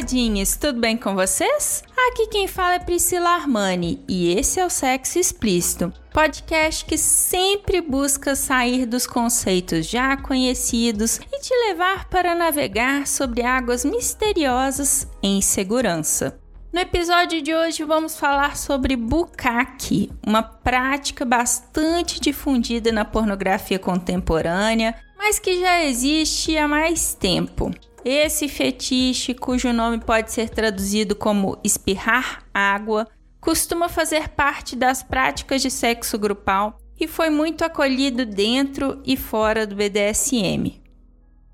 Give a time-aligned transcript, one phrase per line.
[0.00, 1.84] Taradinhas, tudo bem com vocês?
[2.08, 7.82] Aqui quem fala é Priscila Armani e esse é o Sexo Explícito, podcast que sempre
[7.82, 15.42] busca sair dos conceitos já conhecidos e te levar para navegar sobre águas misteriosas em
[15.42, 16.40] segurança.
[16.72, 24.94] No episódio de hoje vamos falar sobre bukkake, uma prática bastante difundida na pornografia contemporânea,
[25.18, 27.70] mas que já existe há mais tempo.
[28.04, 33.06] Esse fetiche, cujo nome pode ser traduzido como espirrar água,
[33.40, 39.66] costuma fazer parte das práticas de sexo grupal e foi muito acolhido dentro e fora
[39.66, 40.80] do BDSM.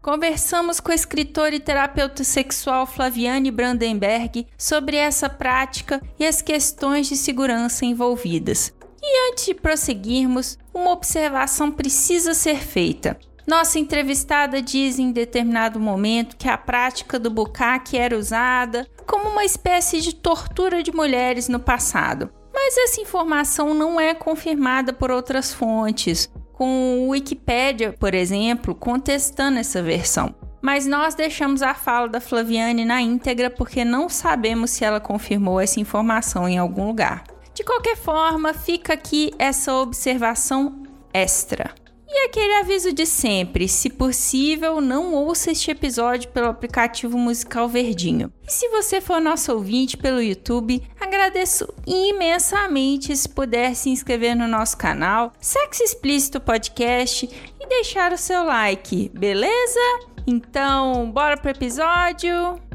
[0.00, 7.08] Conversamos com a escritora e terapeuta sexual Flaviane Brandenberg sobre essa prática e as questões
[7.08, 8.72] de segurança envolvidas.
[9.02, 13.18] E antes de prosseguirmos, uma observação precisa ser feita.
[13.46, 19.44] Nossa entrevistada diz em determinado momento que a prática do bucaque era usada como uma
[19.44, 22.28] espécie de tortura de mulheres no passado.
[22.52, 29.58] Mas essa informação não é confirmada por outras fontes, com o Wikipedia, por exemplo, contestando
[29.58, 30.34] essa versão.
[30.60, 35.60] Mas nós deixamos a fala da Flaviane na íntegra porque não sabemos se ela confirmou
[35.60, 37.22] essa informação em algum lugar.
[37.54, 40.82] De qualquer forma, fica aqui essa observação
[41.14, 41.72] extra.
[42.08, 48.32] E aquele aviso de sempre: se possível, não ouça este episódio pelo aplicativo musical Verdinho.
[48.46, 54.46] E se você for nosso ouvinte pelo YouTube, agradeço imensamente se puder se inscrever no
[54.46, 57.28] nosso canal, Sexo Explícito Podcast
[57.60, 59.80] e deixar o seu like, beleza?
[60.26, 62.65] Então, bora pro episódio!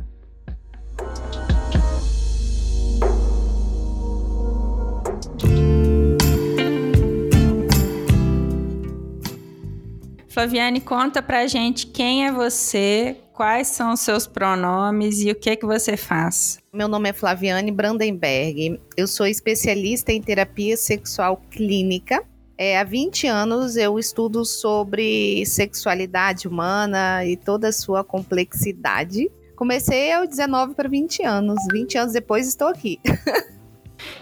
[10.31, 15.50] Flaviane, conta pra gente quem é você, quais são os seus pronomes e o que
[15.50, 16.58] é que você faz.
[16.74, 18.80] Meu nome é Flaviane Brandenberg.
[18.96, 22.24] Eu sou especialista em terapia sexual clínica.
[22.58, 29.30] É, há 20 anos eu estudo sobre sexualidade humana e toda a sua complexidade.
[29.58, 31.58] Comecei aos 19 para 20 anos.
[31.74, 33.02] 20 anos depois estou aqui.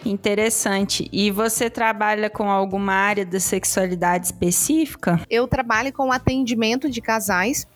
[0.05, 1.09] Interessante.
[1.11, 5.21] E você trabalha com alguma área da sexualidade específica?
[5.29, 7.67] Eu trabalho com atendimento de casais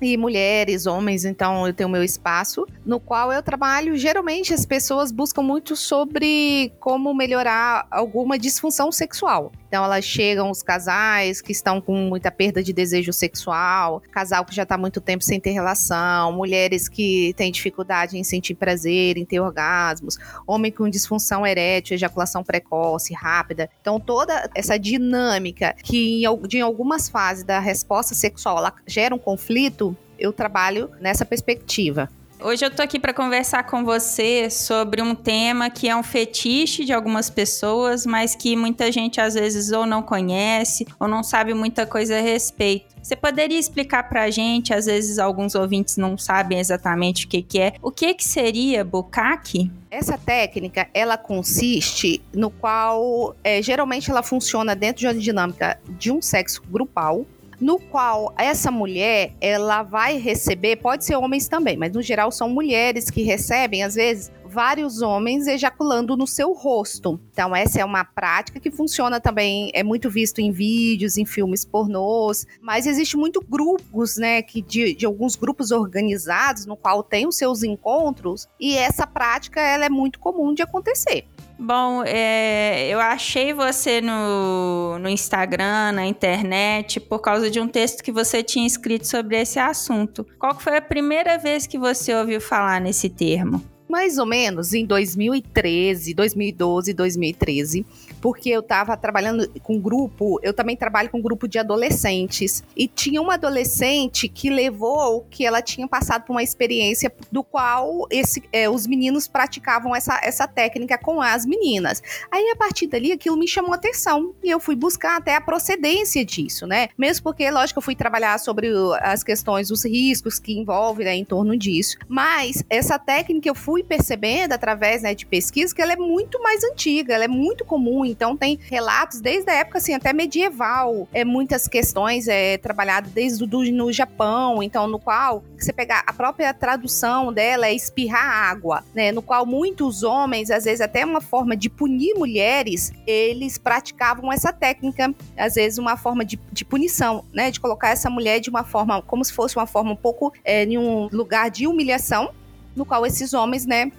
[0.00, 3.96] e mulheres, homens, então eu tenho meu espaço no qual eu trabalho.
[3.96, 9.52] Geralmente as pessoas buscam muito sobre como melhorar alguma disfunção sexual.
[9.74, 14.54] Então elas chegam os casais que estão com muita perda de desejo sexual, casal que
[14.54, 19.24] já está muito tempo sem ter relação, mulheres que têm dificuldade em sentir prazer, em
[19.24, 23.68] ter orgasmos, homem com disfunção erétil, ejaculação precoce, rápida.
[23.80, 29.96] Então toda essa dinâmica que em algumas fases da resposta sexual ela gera um conflito,
[30.16, 32.08] eu trabalho nessa perspectiva.
[32.40, 36.84] Hoje eu tô aqui para conversar com você sobre um tema que é um fetiche
[36.84, 41.54] de algumas pessoas, mas que muita gente às vezes ou não conhece ou não sabe
[41.54, 42.94] muita coisa a respeito.
[43.02, 47.42] Você poderia explicar para a gente, às vezes alguns ouvintes não sabem exatamente o que,
[47.42, 49.70] que é, o que, que seria bukkake?
[49.90, 56.10] Essa técnica, ela consiste no qual, é, geralmente ela funciona dentro de uma dinâmica de
[56.10, 57.24] um sexo grupal,
[57.60, 62.48] no qual essa mulher ela vai receber, pode ser homens também, mas no geral são
[62.48, 67.20] mulheres que recebem às vezes vários homens ejaculando no seu rosto.
[67.32, 71.64] Então essa é uma prática que funciona também, é muito visto em vídeos, em filmes
[71.64, 77.26] pornôs, mas existe muito grupos, né, que de, de alguns grupos organizados no qual tem
[77.26, 81.26] os seus encontros e essa prática ela é muito comum de acontecer.
[81.58, 88.02] Bom, é, eu achei você no, no Instagram, na internet, por causa de um texto
[88.02, 90.26] que você tinha escrito sobre esse assunto.
[90.38, 93.73] Qual foi a primeira vez que você ouviu falar nesse termo?
[93.94, 97.86] Mais ou menos em 2013, 2012, 2013,
[98.20, 103.22] porque eu estava trabalhando com grupo, eu também trabalho com grupo de adolescentes, e tinha
[103.22, 108.68] uma adolescente que levou que ela tinha passado por uma experiência do qual esse, é,
[108.68, 112.02] os meninos praticavam essa, essa técnica com as meninas.
[112.32, 116.24] Aí, a partir dali, aquilo me chamou atenção, e eu fui buscar até a procedência
[116.24, 116.88] disso, né?
[116.98, 121.24] Mesmo porque, lógico, eu fui trabalhar sobre as questões, os riscos que envolvem né, em
[121.24, 125.96] torno disso, mas essa técnica eu fui percebendo através né, de pesquisa que ela é
[125.96, 130.12] muito mais antiga, ela é muito comum então tem relatos desde a época assim até
[130.12, 136.02] medieval, é muitas questões é trabalhado desde do, no Japão, então no qual você pegar
[136.06, 141.04] a própria tradução dela é espirrar água, né, no qual muitos homens, às vezes até
[141.04, 146.64] uma forma de punir mulheres, eles praticavam essa técnica, às vezes uma forma de, de
[146.64, 149.96] punição, né, de colocar essa mulher de uma forma como se fosse uma forma um
[149.96, 152.30] pouco é, em um lugar de humilhação,
[152.74, 153.90] no qual esses homens, né,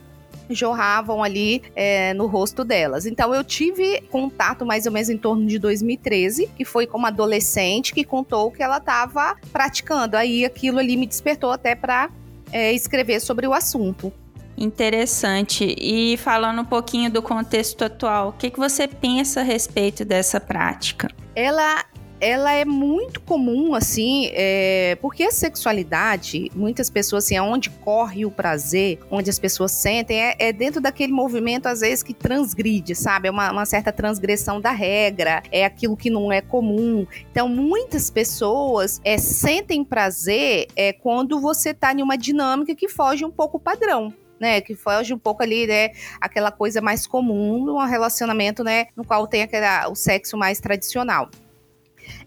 [0.50, 3.06] jorravam ali é, no rosto delas.
[3.06, 7.08] Então eu tive contato mais ou menos em torno de 2013, que foi com uma
[7.08, 10.16] adolescente que contou que ela estava praticando.
[10.18, 12.10] Aí aquilo ali me despertou até para
[12.52, 14.12] é, escrever sobre o assunto.
[14.58, 15.76] Interessante.
[15.78, 20.40] E falando um pouquinho do contexto atual, o que, que você pensa a respeito dessa
[20.40, 21.10] prática?
[21.36, 21.84] Ela
[22.26, 28.26] ela é muito comum, assim, é, porque a sexualidade, muitas pessoas, assim, é onde corre
[28.26, 32.96] o prazer, onde as pessoas sentem, é, é dentro daquele movimento, às vezes, que transgride,
[32.96, 33.28] sabe?
[33.28, 37.06] É uma, uma, certa transgressão da regra, é aquilo que não é comum.
[37.30, 43.24] Então, muitas pessoas é, sentem prazer é, quando você tá em uma dinâmica que foge
[43.24, 47.70] um pouco o padrão né, que foge um pouco ali, né, aquela coisa mais comum
[47.70, 51.30] um relacionamento, né, no qual tem aquela, o sexo mais tradicional.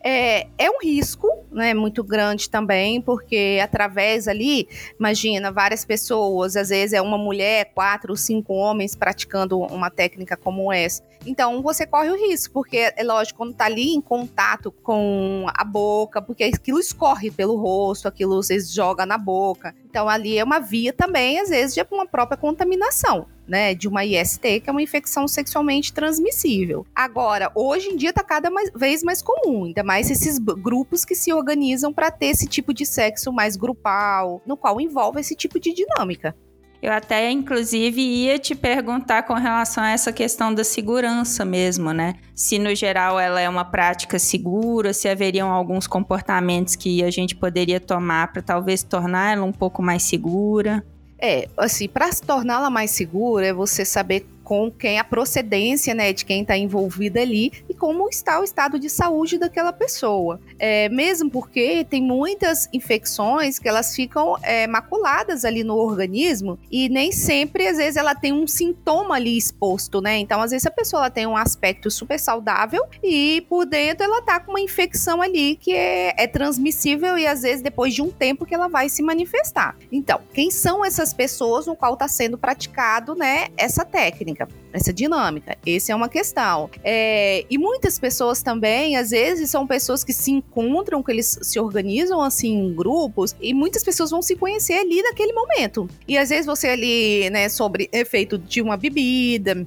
[0.03, 6.69] É, é um risco, né, muito grande também, porque através ali, imagina, várias pessoas, às
[6.69, 11.03] vezes é uma mulher, quatro, cinco homens praticando uma técnica como essa.
[11.27, 15.65] Então você corre o risco, porque é lógico, quando tá ali em contato com a
[15.65, 19.75] boca, porque aquilo escorre pelo rosto, aquilo você joga na boca.
[19.91, 24.05] Então ali é uma via também, às vezes, de uma própria contaminação né, de uma
[24.05, 26.87] IST, que é uma infecção sexualmente transmissível.
[26.95, 31.33] Agora, hoje em dia está cada vez mais comum, ainda mais esses grupos que se
[31.33, 35.73] organizam para ter esse tipo de sexo mais grupal, no qual envolve esse tipo de
[35.73, 36.37] dinâmica.
[36.81, 42.15] Eu até, inclusive, ia te perguntar com relação a essa questão da segurança mesmo, né?
[42.37, 47.35] Se, no geral, ela é uma prática segura, se haveriam alguns comportamentos que a gente
[47.35, 50.85] poderia tomar para talvez tornar ela um pouco mais segura.
[51.21, 56.11] É, assim, para se torná-la mais segura, é você saber com quem a procedência, né,
[56.11, 60.41] de quem está envolvido ali e como está o estado de saúde daquela pessoa.
[60.59, 66.89] É, mesmo porque tem muitas infecções que elas ficam é, maculadas ali no organismo e
[66.89, 70.17] nem sempre, às vezes, ela tem um sintoma ali exposto, né?
[70.17, 74.23] Então, às vezes, a pessoa ela tem um aspecto super saudável e por dentro ela
[74.23, 78.11] tá com uma infecção ali que é, é transmissível e às vezes depois de um
[78.11, 79.77] tempo que ela vai se manifestar.
[79.93, 84.38] Então, quem são essas pessoas no qual está sendo praticado, né, essa técnica?
[84.39, 85.59] Dinâmica, essa dinâmica.
[85.67, 86.71] Essa é uma questão.
[86.85, 91.59] É, e muitas pessoas também, às vezes, são pessoas que se encontram, que eles se
[91.59, 95.89] organizam assim em grupos, e muitas pessoas vão se conhecer ali naquele momento.
[96.07, 99.67] E às vezes você ali, né, sobre efeito de uma bebida,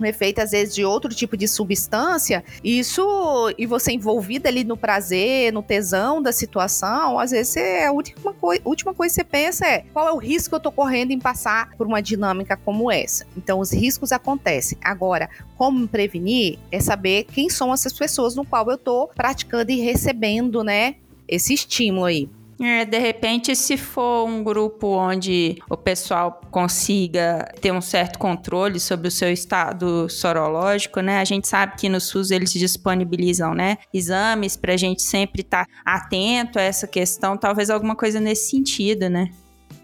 [0.00, 4.76] um efeito às vezes de outro tipo de substância, isso e você envolvida ali no
[4.76, 9.24] prazer, no tesão da situação, às vezes é a última, coi última coisa que você
[9.24, 12.56] pensa é qual é o risco que eu tô correndo em passar por uma dinâmica
[12.56, 13.26] como essa.
[13.36, 14.78] Então os riscos acontecem.
[14.82, 19.80] Agora, como prevenir é saber quem são essas pessoas no qual eu tô praticando e
[19.80, 20.96] recebendo, né,
[21.28, 22.28] esse estímulo aí.
[22.60, 28.78] É, de repente, se for um grupo onde o pessoal consiga ter um certo controle
[28.78, 31.18] sobre o seu estado sorológico, né?
[31.18, 35.66] A gente sabe que no SUS eles disponibilizam, né, exames para a gente sempre estar
[35.66, 39.30] tá atento a essa questão, talvez alguma coisa nesse sentido, né?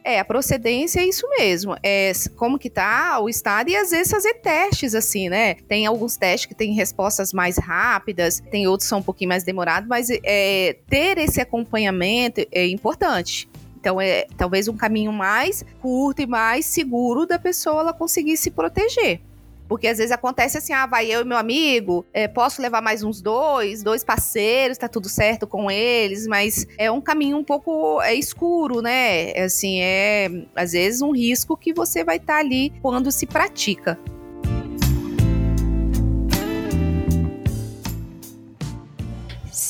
[0.04, 1.76] É, a procedência é isso mesmo.
[1.83, 5.54] É como que tá o estado e às vezes fazer testes assim, né?
[5.69, 9.45] Tem alguns testes que têm respostas mais rápidas, tem outros que são um pouquinho mais
[9.45, 13.49] demorados, mas é, ter esse acompanhamento é importante.
[13.78, 18.50] Então é talvez um caminho mais curto e mais seguro da pessoa ela conseguir se
[18.50, 19.21] proteger.
[19.71, 23.05] Porque às vezes acontece assim, ah, vai eu e meu amigo, é, posso levar mais
[23.05, 28.03] uns dois, dois parceiros, tá tudo certo com eles, mas é um caminho um pouco
[28.03, 29.31] é, escuro, né?
[29.31, 33.27] É, assim, é às vezes um risco que você vai estar tá ali quando se
[33.27, 33.97] pratica.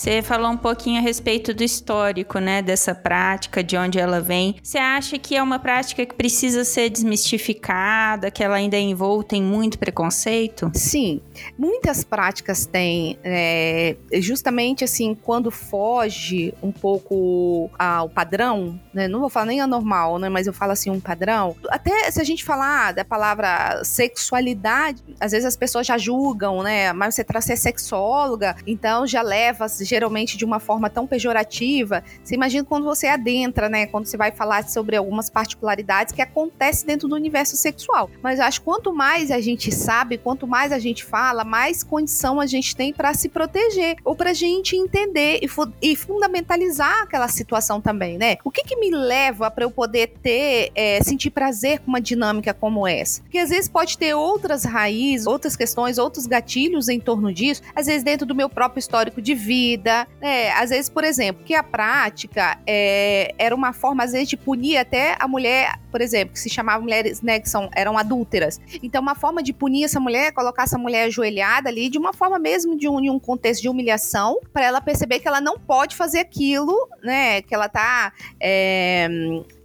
[0.01, 4.57] Você falou um pouquinho a respeito do histórico, né, dessa prática, de onde ela vem.
[4.63, 9.37] Você acha que é uma prática que precisa ser desmistificada, que ela ainda é envolta
[9.37, 10.71] em muito preconceito?
[10.75, 11.21] Sim,
[11.59, 19.29] muitas práticas têm, é, justamente assim, quando foge um pouco ao padrão, né, não vou
[19.29, 21.55] falar nem anormal, né, mas eu falo assim, um padrão.
[21.69, 26.91] Até se a gente falar da palavra sexualidade, às vezes as pessoas já julgam, né,
[26.95, 32.03] mas você traz ser sexóloga, então já leva geralmente de uma forma tão pejorativa.
[32.23, 33.87] Você imagina quando você adentra, né?
[33.87, 38.11] Quando você vai falar sobre algumas particularidades que acontecem dentro do universo sexual.
[38.23, 41.83] Mas eu acho que quanto mais a gente sabe, quanto mais a gente fala, mais
[41.83, 45.97] condição a gente tem para se proteger ou para a gente entender e, fu e,
[45.97, 48.37] fundamentalizar aquela situação também, né?
[48.45, 52.55] O que, que me leva para eu poder ter, é, sentir prazer com uma dinâmica
[52.55, 53.23] como essa?
[53.23, 57.87] Porque às vezes pode ter outras raízes, outras questões, outros gatilhos em torno disso, às
[57.87, 60.51] vezes dentro do meu próprio histórico de vida, né?
[60.53, 64.77] Às vezes, por exemplo, que a prática é, era uma forma, às vezes, de punir
[64.77, 68.61] até a mulher, por exemplo, que se chamava mulheres, né, que são, eram adúlteras.
[68.83, 72.39] Então, uma forma de punir essa mulher colocar essa mulher ajoelhada ali, de uma forma
[72.39, 75.97] mesmo de um, de um contexto de humilhação, para ela perceber que ela não pode
[75.97, 78.13] fazer aquilo, né, que ela tá.
[78.41, 79.09] É,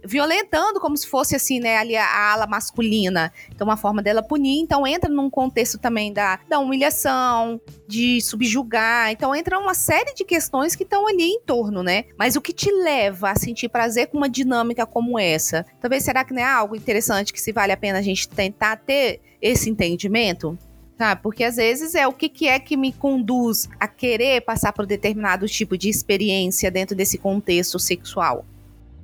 [0.06, 3.32] violentando como se fosse assim, né, ali a, ala masculina.
[3.50, 4.60] Então, uma forma dela punir.
[4.60, 9.10] Então, entra num contexto também da, da humilhação, de subjugar.
[9.10, 12.04] Então, entra uma série de questões que estão ali em torno, né?
[12.18, 15.64] Mas o que te leva a sentir prazer com uma dinâmica como essa?
[15.80, 18.76] Talvez será que não é algo interessante que se vale a pena a gente tentar
[18.76, 20.58] ter esse entendimento?
[20.96, 24.72] Tá, porque às vezes é o que, que é que me conduz a querer passar
[24.72, 28.46] por determinado tipo de experiência dentro desse contexto sexual.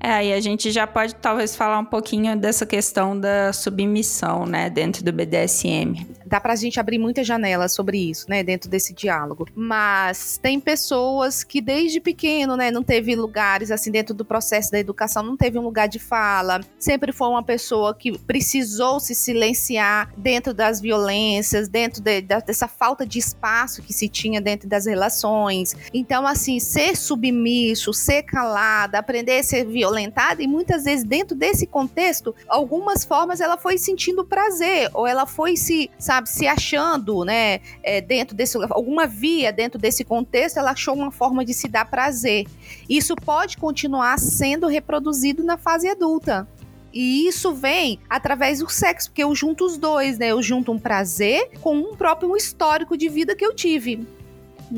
[0.03, 4.69] É, aí a gente já pode talvez falar um pouquinho dessa questão da submissão, né,
[4.69, 9.47] dentro do BDSM dá pra gente abrir muitas janelas sobre isso, né, dentro desse diálogo.
[9.55, 14.79] Mas tem pessoas que desde pequeno, né, não teve lugares assim dentro do processo da
[14.79, 20.11] educação, não teve um lugar de fala, sempre foi uma pessoa que precisou se silenciar
[20.17, 25.77] dentro das violências, dentro de, dessa falta de espaço que se tinha dentro das relações.
[25.93, 31.67] Então, assim, ser submisso, ser calada, aprender a ser violentada e muitas vezes dentro desse
[31.67, 37.61] contexto, algumas formas ela foi sentindo prazer ou ela foi se, sabe, se achando, né,
[37.83, 41.85] é, dentro desse alguma via dentro desse contexto, ela achou uma forma de se dar
[41.85, 42.47] prazer.
[42.89, 46.49] Isso pode continuar sendo reproduzido na fase adulta.
[46.93, 50.29] E isso vem através do sexo, porque eu junto os dois, né?
[50.29, 54.07] Eu junto um prazer com um próprio histórico de vida que eu tive.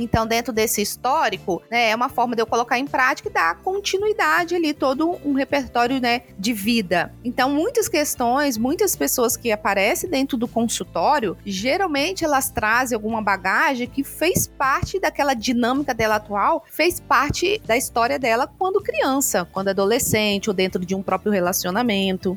[0.03, 3.57] Então, dentro desse histórico, né, é uma forma de eu colocar em prática e dar
[3.59, 7.13] continuidade ali, todo um repertório né, de vida.
[7.25, 13.87] Então, muitas questões, muitas pessoas que aparecem dentro do consultório, geralmente elas trazem alguma bagagem
[13.87, 19.69] que fez parte daquela dinâmica dela atual, fez parte da história dela quando criança, quando
[19.69, 22.37] adolescente ou dentro de um próprio relacionamento.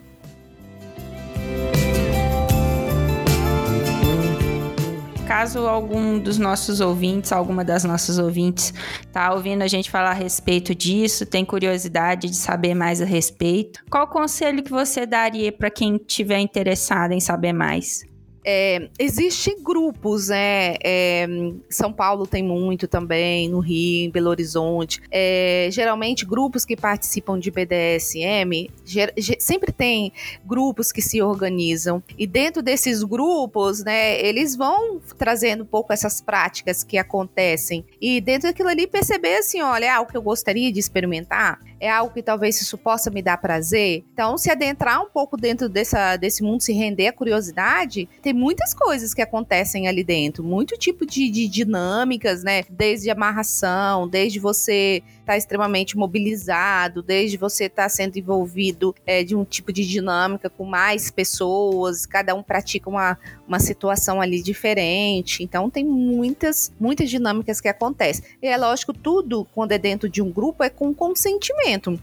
[5.27, 8.73] Caso algum dos nossos ouvintes, alguma das nossas ouvintes,
[9.11, 13.83] tá ouvindo a gente falar a respeito disso, tem curiosidade de saber mais a respeito,
[13.89, 18.05] qual conselho que você daria para quem tiver interessado em saber mais?
[18.49, 20.75] É, Existem grupos, né?
[20.81, 21.27] É,
[21.69, 25.01] São Paulo tem muito também, no Rio, em Belo Horizonte.
[25.11, 30.13] É, geralmente, grupos que participam de BDSM, ger, sempre tem
[30.45, 32.01] grupos que se organizam.
[32.17, 37.83] E dentro desses grupos, né, eles vão trazendo um pouco essas práticas que acontecem.
[37.99, 41.89] E dentro daquilo ali, perceber assim: olha, é algo que eu gostaria de experimentar é
[41.89, 44.03] algo que talvez isso possa me dar prazer.
[44.13, 48.73] Então, se adentrar um pouco dentro dessa, desse mundo, se render à curiosidade, tem muitas
[48.73, 52.63] coisas que acontecem ali dentro, muito tipo de, de dinâmicas, né?
[52.69, 59.23] Desde amarração, desde você estar tá extremamente mobilizado, desde você estar tá sendo envolvido é,
[59.23, 64.41] de um tipo de dinâmica com mais pessoas, cada um pratica uma, uma situação ali
[64.41, 65.43] diferente.
[65.43, 68.23] Então, tem muitas, muitas dinâmicas que acontecem.
[68.41, 71.99] E é lógico, tudo, quando é dentro de um grupo, é com consentimento.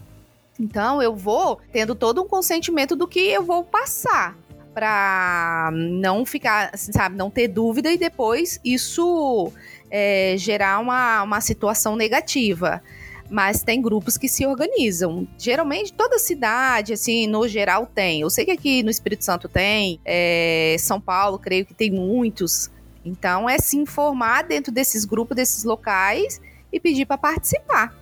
[0.59, 4.37] Então eu vou tendo todo um consentimento do que eu vou passar
[4.73, 9.51] para não ficar, assim, sabe, não ter dúvida e depois isso
[9.89, 12.81] é, gerar uma, uma situação negativa.
[13.29, 15.27] Mas tem grupos que se organizam.
[15.37, 18.21] Geralmente, toda cidade, assim, no geral, tem.
[18.21, 22.69] Eu sei que aqui no Espírito Santo tem, é, São Paulo, creio que tem muitos.
[23.03, 26.39] Então, é se informar dentro desses grupos, desses locais
[26.71, 27.95] e pedir para participar.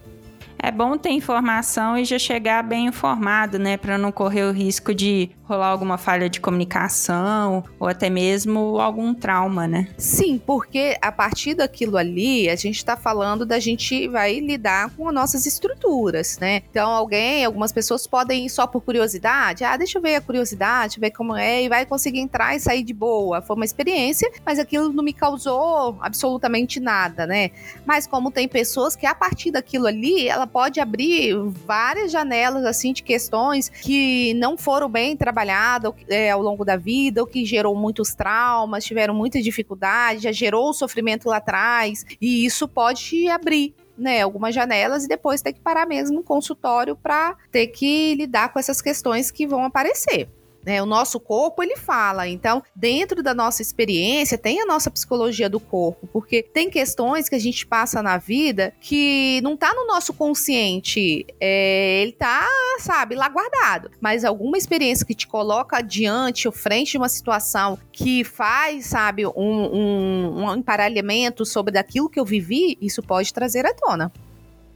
[0.64, 4.96] É bom ter informação e já chegar bem informado, né, para não correr o risco
[4.96, 9.90] de rolar alguma falha de comunicação ou até mesmo algum trauma, né?
[9.98, 15.10] Sim, porque a partir daquilo ali, a gente está falando da gente vai lidar com
[15.10, 16.64] as nossas estruturas, né?
[16.70, 20.98] Então, alguém, algumas pessoas podem ir só por curiosidade, ah, deixa eu ver a curiosidade,
[20.98, 23.42] ver como é, e vai conseguir entrar e sair de boa.
[23.42, 27.52] Foi uma experiência, mas aquilo não me causou absolutamente nada, né?
[27.86, 32.94] Mas como tem pessoas que a partir daquilo ali, ela pode abrir várias janelas assim
[32.94, 37.44] de questões que não foram bem trabalhadas trabalhada é, ao longo da vida, o que
[37.44, 43.74] gerou muitos traumas, tiveram muita dificuldade, já gerou sofrimento lá atrás, e isso pode abrir
[43.98, 48.52] né, algumas janelas e depois ter que parar mesmo o consultório para ter que lidar
[48.52, 50.30] com essas questões que vão aparecer.
[50.66, 50.82] Né?
[50.82, 52.28] O nosso corpo, ele fala.
[52.28, 57.36] Então, dentro da nossa experiência, tem a nossa psicologia do corpo, porque tem questões que
[57.36, 62.48] a gente passa na vida que não tá no nosso consciente, é, ele tá,
[62.80, 63.92] sabe, lá guardado.
[64.00, 69.26] Mas alguma experiência que te coloca adiante ou frente de uma situação que faz, sabe,
[69.26, 74.12] um, um, um emparelhamento sobre daquilo que eu vivi, isso pode trazer à tona.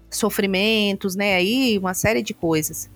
[0.10, 2.90] Sofrimentos, né, aí, uma série de coisas.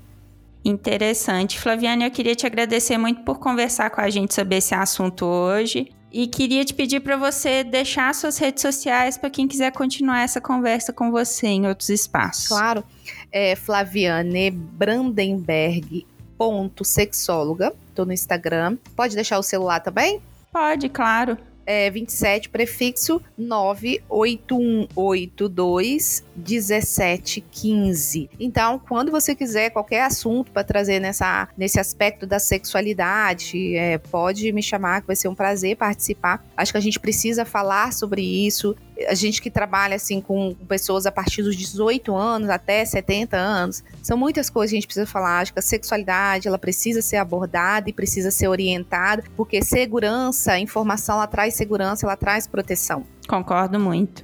[0.63, 1.59] Interessante.
[1.59, 5.91] Flaviane, eu queria te agradecer muito por conversar com a gente sobre esse assunto hoje.
[6.11, 10.41] E queria te pedir para você deixar suas redes sociais para quem quiser continuar essa
[10.41, 12.49] conversa com você em outros espaços.
[12.49, 12.83] Claro.
[13.31, 16.05] É Flaviane Brandenberg
[16.37, 17.73] ponto sexóloga.
[17.95, 18.77] Tô no Instagram.
[18.95, 20.21] Pode deixar o celular também?
[20.51, 21.37] Pode, claro
[21.71, 28.29] é, 27, prefixo 98182 1715.
[28.37, 34.51] Então, quando você quiser qualquer assunto para trazer nessa, nesse aspecto da sexualidade, é, pode
[34.51, 36.45] me chamar, que vai ser um prazer participar.
[36.57, 38.75] Acho que a gente precisa falar sobre isso.
[39.07, 43.83] A gente que trabalha assim com pessoas a partir dos 18 anos até 70 anos,
[44.01, 45.39] são muitas coisas que a gente precisa falar.
[45.39, 51.15] Acho que a sexualidade ela precisa ser abordada e precisa ser orientada, porque segurança, informação
[51.15, 53.05] ela traz segurança, ela traz proteção.
[53.27, 54.23] Concordo muito.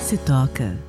[0.00, 0.85] Se toca.